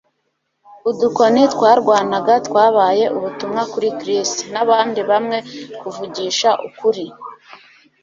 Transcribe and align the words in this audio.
udukoni 0.89 1.43
twarwanaga 1.53 2.33
twabaye 2.47 3.03
ubutumwa 3.15 3.61
kuri 3.71 3.89
Chris 3.99 4.31
(nabandi 4.53 4.99
bamwe 5.09 5.37
kuvugisha 5.79 6.49
ukuri). 6.67 7.05